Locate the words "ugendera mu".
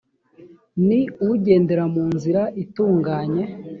1.31-2.05